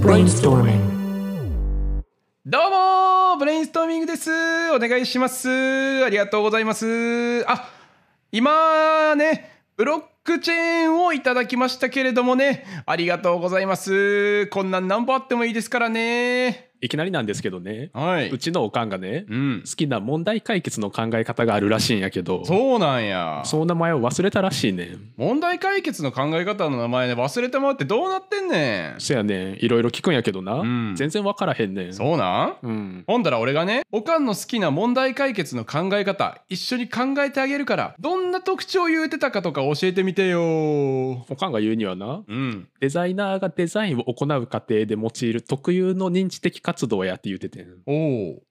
[0.00, 0.80] Brainstorming.
[2.46, 4.30] どうもブレインストーミングです。
[4.72, 5.48] お願いします。
[6.02, 7.44] ありがとうございます。
[7.46, 7.68] あ
[8.32, 14.46] 今ねブロックチェーンをいただきましたけれどもねありがとうございます。
[14.46, 16.69] こんなん何本あってもいいですからね。
[16.80, 18.30] いきなりなんですけどね、はい。
[18.30, 19.62] うちのおかんがね、うん。
[19.66, 22.44] 好きな問題解決の考え方があるらしいんやけど。
[22.44, 23.42] そうなんや。
[23.44, 25.12] その名前を忘れたらしいねん。
[25.16, 29.00] 問題解決の考え方の名前ね忘れてもらってどうなってんねん。
[29.00, 29.56] そやねん。
[29.60, 30.94] いろいろ聞くんやけどな、うん。
[30.96, 31.92] 全然分からへんねん。
[31.92, 32.66] そうなん？
[32.66, 33.04] うん。
[33.06, 40.40] ほんだら俺がねおかんの好きな問題解決の考え方一緒に考えてあげるからどんな特徴言うてたかとか教えてみてよ。
[41.28, 42.68] おかんが言うにはなうん。
[42.80, 47.92] デザイナーがデザインを行う過程で用いる特有の認知的活動やって言うててん、お
[48.36, 48.42] お。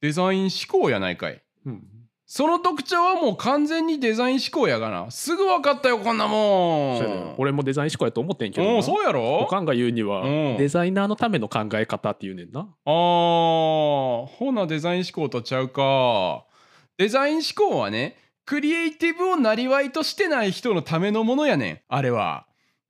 [0.00, 1.42] デザイン思考やないかい。
[1.64, 1.82] うん、
[2.26, 5.10] その特徴はもう完全にデザイン思考やがな。
[5.12, 7.34] すぐ分かったよこんなもん。
[7.38, 10.56] 俺もデザイン思考やと思ってんけどそうやおろかんが言うにはうん。
[10.58, 12.60] デザイナーのための考え方って言うねんな。
[12.60, 14.26] あー。
[14.26, 16.44] ほなデザイン思考とちゃうか。
[16.98, 22.46] デザイン思考はねクリエイティブをなりわいとしてない人のためのものやねんあれは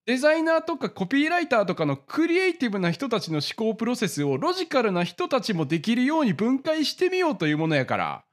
[0.07, 8.25] デザイナーとかコピーライターとかのクリエイティブな人たちの思考プロセスをロジカルな人たちもできるように分解してみようというものやから。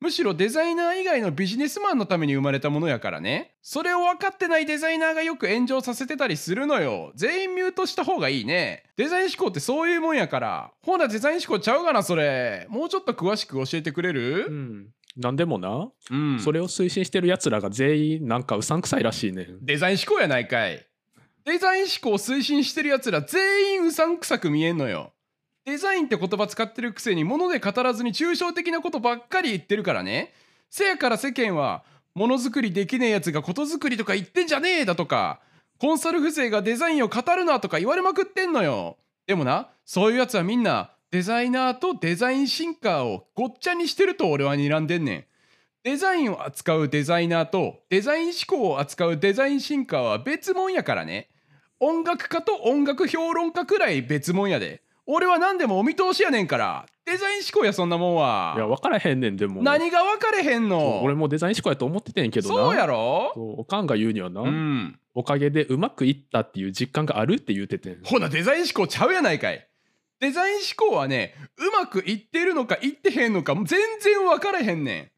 [0.00, 3.20] むしろデザイナー以外のビジネスマンのために生まれたものやから。
[3.20, 7.12] ねそれを分かってないデザイナーがよく炎上させてたりするのよ。
[7.14, 8.82] 全員ミュートした方がいいね。
[8.96, 10.72] デザイン思考ってそういうもんやから。
[10.82, 12.66] ほなデザイン思考ちゃうがなそれ。
[12.70, 14.88] もうちょっと詳しく教えてくれうるん。
[15.16, 16.40] なんでもな、うん。
[16.40, 19.42] それを推進してるやつらが全員なんかうさんくさいらしいね。
[19.42, 20.86] んデザイン思考やないかい
[21.44, 25.12] デザイン思考を推進してるやつら全員うさんくさく見えんのよ。
[25.64, 30.32] デザインって言葉使ってるくせに物で語らずに抽象的なことばっかり言ってるからね。
[30.68, 35.40] せやから世間はものづくりできねえやつがことづくりとか言ってんじゃねえだとか
[35.78, 38.98] コンサル風情がデザインを語るなとか言われまくってんのよ。
[39.26, 45.24] でもなそういうやつはみんなデザイナーとデザインシンカーをごっちゃにしてると俺は睨んでんねん。
[45.82, 51.28] デザインを扱うデザイナーとデザイン思考を扱うデザインシンカーは別物やからね。
[51.82, 54.82] 音楽家と音楽評論家くらい別物やで。
[55.06, 56.86] 俺は何でもお見通しやねんから。
[57.06, 58.52] デザイン思考やそんなもんは。
[58.54, 59.62] いや分からへんねんでも。
[59.62, 61.02] 何が分かれへんの？
[61.02, 62.54] 俺もデザイン思考やと思っててんけどな。
[62.54, 63.32] そうやろ？
[63.34, 64.98] そうおかんが言うにはな、うん。
[65.14, 68.02] おかげでうまくいったっていう実感があるって言うててん。
[68.04, 69.66] ほなデザイン思考ちゃうやないかい。
[70.20, 75.10] デザイン思考はねうまくいってるのかいってへんのか全然分からへんねん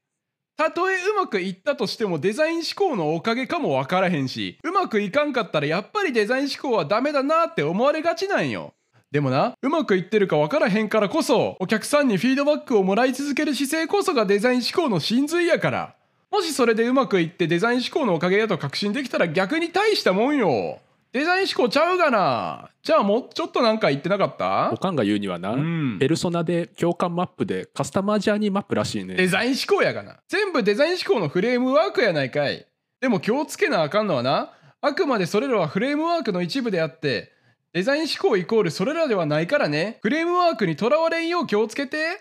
[0.63, 8.73] たとえうまくいったとしてもデザイン思考のおかげかも分からへんしうまくいかんかったらやっぱりデザイン思考はダメだなって思われがちなんよ。
[9.11, 15.97] でもなうまくいってるか分からへんからこそお客さんにフィードバックをもらい続ける姿勢こそがデザイン思考の真髄やから。
[16.31, 20.79] もしそれでうまくいってデザイン思考のおかげやと確信できたら逆に大したもんよ。
[21.13, 22.71] デザイン思考ちゃうがな。
[22.83, 24.71] じゃあもうちょっとなんか言ってなかった？
[24.73, 25.99] おかんが言うにはな、うん。
[26.01, 29.15] ペルソナで共感マップでカスタマージャーニーマップらしいね。
[29.17, 30.21] デザイン思考やがな。
[30.29, 32.67] 全部デザイン思考のフレームワークやないかい。
[33.01, 37.31] でも気をつけなあかんのはなあくまでそれらはフレームワークの一部であって
[37.73, 39.99] デザイン思考イコールそれらではないからね。
[40.03, 42.21] フレームワークにとらわれんよう気をつけて。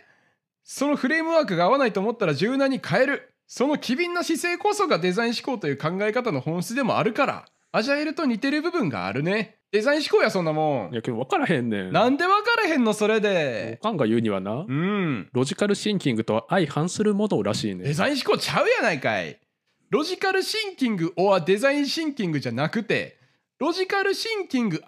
[0.63, 3.33] そのフレームワークが合わないと思ったら柔軟に変える。
[3.47, 9.59] その機敏な姿勢こそがデザイン思考という考え方の本質でもあるからアジャイルと似てる部分があるね。
[9.71, 10.91] デザイン思考やそんなもん。
[10.91, 11.91] いやけど分からへんねん。
[11.93, 15.29] なんで分からへんのそれおでかんが言うにはな、うん。
[15.31, 17.85] ロジカルシンキングとは相反するものらしいね。
[17.85, 19.39] デザイン思考ちゃうやないかい。
[19.89, 23.17] ロジカルシンキング or デザインシンキングじゃなくて
[23.59, 24.83] ロジカルシンキング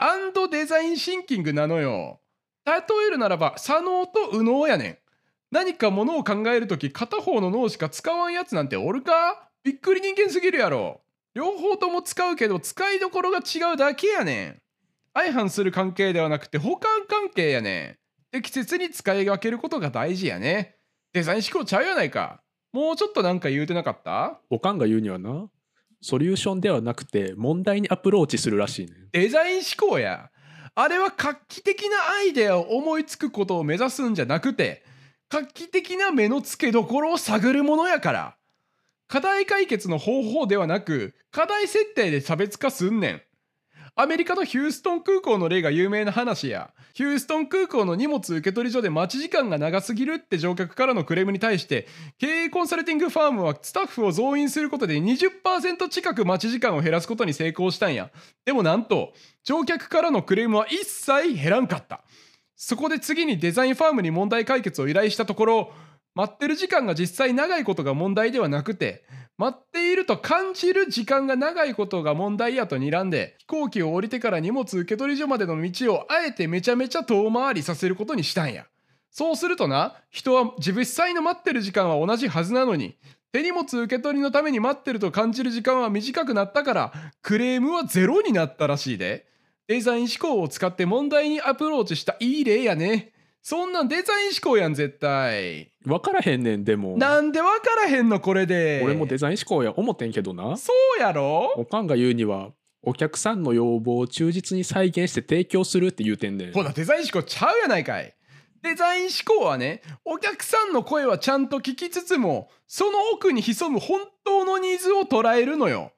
[0.51, 2.19] デザインシンキングなのよ。
[2.65, 2.73] 例
[3.07, 4.97] えるならば左脳と右脳やねん。
[5.51, 9.49] 何かものを考えるとき片方の脳しか使わんやつなんておるか？
[9.63, 10.99] びっくり人間すぎるやろ
[11.33, 14.61] 両方とも使うけど使いどころが違うだけやねん。
[15.13, 17.95] 相反する関係ではなくて補完関係やねん。
[18.31, 20.75] 適切に使い分けることが大事やね。
[21.13, 22.41] デザイン思考ちゃうやないか。
[22.71, 24.41] もうちょっとなんか言うてなかった？
[24.49, 25.47] おかんが言うにはな
[26.01, 30.29] ソリューションではなくて問題にアプローチするらしいねデザイン思考や。
[30.75, 34.83] あれは画期的なアイデアを思いつくことを目指すんじゃなくて
[35.29, 38.35] 画期的な目の付けどころを探るものやから
[39.07, 43.21] 課題解決の方法ではなく課題設定で差別化すんねん。
[43.95, 58.09] アメリカのヒューストン空港の例が有名な話やヒューストン空港の荷物受け取り所で待ち時間が長すぎるって乗客からのクレームに対して経営コンサルティングファームはスタッフを増員することで20%近く待ち時間を減らすことに成功したんや。
[58.45, 59.13] でもなんと
[59.43, 62.01] 乗客からのクレームは一切減らんかった。
[62.55, 65.71] そこで次にデザインファームに問題解決を依頼したところ
[66.15, 69.03] 待ってる時間が実際長いことが問題ではなくて
[69.37, 78.65] 待っていると感じる時間が長いことが問題やと睨んで飛行機を降りてから荷物受け取り所までの道をあえてめちゃめちゃ遠回りさせることにしたんや。
[79.09, 82.97] そうするとな人は実際の待ってる時間は同じはずなのに
[83.31, 89.27] 手荷物受け取りのために待ってると感じる時間は短くなったからクレームはゼロになったらしいで。
[89.67, 93.13] デザイン思考を使って問題にアプローチしたいい例やね。
[93.43, 95.69] そんなんデザイン思考やん絶対。
[95.85, 96.97] 分からへんねんでも。
[96.97, 98.81] なんで分からへんのこれで。
[98.83, 100.55] 俺もデザイン思考や思ってんけどな。
[100.55, 101.53] そうやろ？
[101.57, 102.51] おかんが言うには
[102.81, 106.53] お客さんの要望を忠実に再現して提供するって言うてんねん。
[106.53, 108.15] ほなデザイン思考ちゃうやないかい。
[108.61, 115.91] デザイン思考はねお客さんの声はちゃんと聞きつつもその奥に潜む本当のニーズを捉えるのよ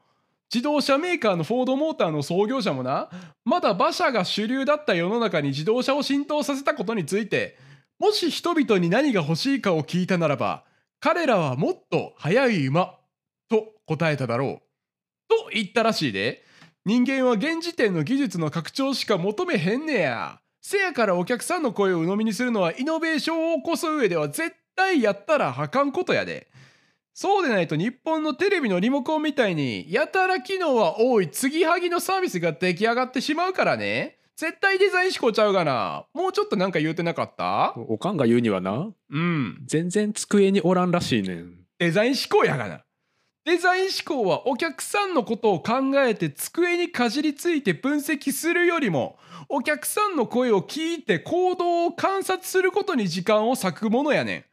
[0.56, 3.10] 自動車メーカーのフォードモーターの創業者もな
[3.44, 7.58] まだ馬車が主流だった世の中に自動車を浸透させたことについて
[8.00, 10.64] もし人々に何が欲しいかを聞いたならば
[11.02, 12.96] 彼らはもっと速い馬
[13.50, 16.46] と答えただろうと言ったらしいで。
[16.88, 20.40] 人間は現時点の技術の拡張しか求めへんねや。
[20.62, 26.48] せやからお客さんの声を鵜呑みにするのはイノベーションを起こす上では絶対やったらあかんことやで。
[27.18, 34.18] そうでないと日本のテレビのリモコンみたいにやたら機能は多い継ぎはぎのサービスが出来上がってしまうからね。
[34.36, 36.04] 絶対デザイン思考ちゃうがな。
[36.14, 37.74] もうちょっとなんか言うてなかった？
[37.78, 38.90] おかんが言うにはな。
[39.10, 39.64] うん。
[39.66, 41.54] 全然机におらんらしいねん。
[41.80, 42.82] デザイン思考やがな。
[43.46, 45.74] デザイン思考はお客さんのことを考
[46.06, 54.46] えて机にかじりついて分析するよりもお客さんの声を聞いて行動を観察することに時間を割くものやねん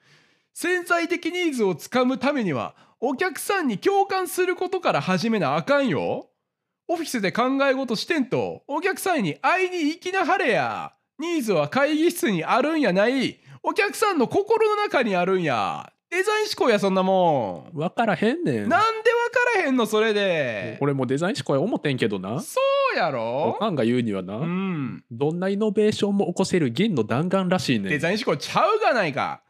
[0.54, 6.28] 潜在的ニーズをつかむためにはお客さんに共感することから始めなあかんよ。
[6.88, 10.92] オフィスで考え事してんとお客さんに会いに行きなはれや。
[11.18, 13.38] ニーズは会議室にあるんやない。
[13.62, 15.90] お客さんの心の中にあるんや。
[16.10, 17.76] デザイン思考やそんなもん。
[17.76, 18.68] 分からへんねん。
[18.68, 20.76] なんで分からへんのそれで。
[20.82, 22.40] 俺もデザイン思考や思ってんけどな。
[22.40, 22.60] そ
[22.94, 25.04] うやおろかんが言うにはな、うん。
[25.10, 27.88] どんなイノベーションも起こせる銀の弾丸らしいねん。
[27.88, 29.42] デザイン思考ちゃうがないか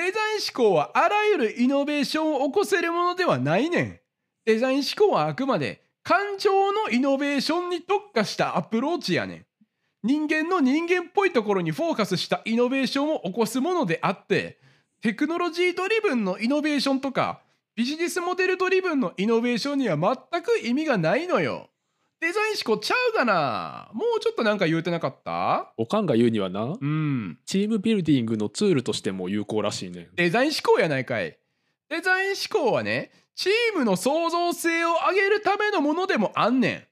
[0.00, 4.00] デザイン思考はあらゆるイノベーションを起こせるものではないねん。
[4.46, 9.46] デザイン思考はあくまで感情のイノベーションに特化したアプローチやねん。
[10.02, 14.58] 人間の人間っぽいところにフォーカスしたイノベーションを起こすものであって
[15.02, 17.42] テクノロジードリブンのイノベーションとか
[17.76, 21.69] ビジネスモデルドリブンのイノベーションには全く意味がないのよ。
[22.20, 23.90] デザイン思考ちゃうがな。
[23.94, 25.72] もうちょっとなんか言うてなかった？
[25.78, 27.38] おかんが言うにはなうん。
[27.46, 30.08] チームビルディングのツールとしても有効らしいねん。
[30.16, 31.38] デザイン思考やないかい。
[31.88, 36.84] デザイン思考はねチームの創造性を上げるためのものでもあんねん。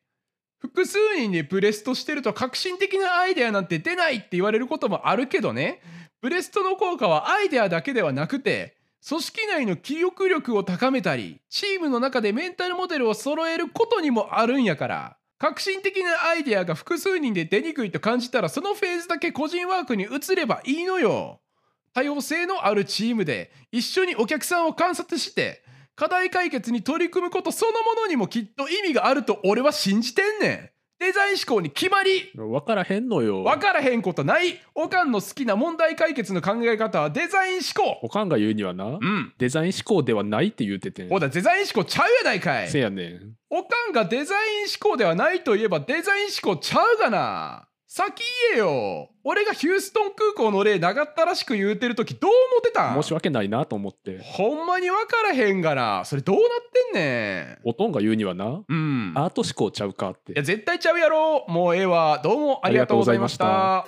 [0.60, 5.82] 複数人でブレストしてると革新的なアイデアなんて出ないって言われることもあるけどね。
[6.20, 8.76] ブレストの効果はアイデアだけではなくて
[9.06, 21.40] 組織内の記憶力を高めたりチームの中でメンタルモデルを揃えることにもあるんやから革新的なアイデアが複数人で出にくいと感じたらそのフェーズだけ個人ワークに移ればいいのよ。
[21.94, 25.62] 多様性のあるチームで一緒にお客さんを観察して
[25.94, 30.70] 課題解決に取り組むことそのものにもきっと意味があると俺は信じてんねん。
[31.00, 32.32] デザイン思考に決まり。
[32.34, 33.44] 分からへんのよ。
[33.44, 34.60] 分からへんことない。
[34.74, 38.00] おかんの好きな問題解決の考え方はデザイン思考。
[38.02, 39.32] おかんが言うにはな、うん。
[39.38, 41.08] デザイン思考ではないって言うててん。
[41.08, 42.68] ほらデザイン思考ちゃうやないかい。
[42.68, 43.34] せやねん。
[43.48, 49.08] おかんがデザイン思考ではないといえばデザイン思考ちゃうがな先言えよ。
[49.24, 53.02] 俺がヒューストン空港の例長ったらしく言うてる時どう思ってたん？
[53.02, 54.18] 申し訳ないなと思って。
[54.22, 56.04] ほんまに分からへんがな。
[56.04, 56.46] それどうなっ
[56.92, 57.68] てんねん？
[57.70, 58.60] おとんが言うにはな。
[58.68, 59.14] うん。
[59.16, 60.32] アート思考ちゃうかって。
[60.32, 61.46] いや絶対ちゃうやろ。
[61.48, 62.20] もうええわ。
[62.22, 63.86] どうもありがとうございました.